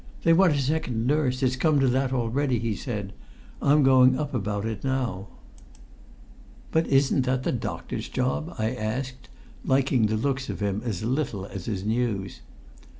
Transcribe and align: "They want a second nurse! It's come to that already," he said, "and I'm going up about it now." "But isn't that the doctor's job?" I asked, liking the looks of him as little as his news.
"They 0.23 0.33
want 0.33 0.55
a 0.55 0.59
second 0.59 1.05
nurse! 1.05 1.43
It's 1.43 1.55
come 1.55 1.79
to 1.79 1.87
that 1.89 2.11
already," 2.11 2.57
he 2.57 2.73
said, 2.75 3.13
"and 3.61 3.71
I'm 3.71 3.83
going 3.83 4.17
up 4.17 4.33
about 4.33 4.65
it 4.65 4.83
now." 4.83 5.27
"But 6.71 6.87
isn't 6.87 7.21
that 7.27 7.43
the 7.43 7.51
doctor's 7.51 8.09
job?" 8.09 8.55
I 8.57 8.73
asked, 8.73 9.29
liking 9.63 10.07
the 10.07 10.17
looks 10.17 10.49
of 10.49 10.59
him 10.59 10.81
as 10.83 11.03
little 11.03 11.45
as 11.45 11.65
his 11.65 11.85
news. 11.85 12.41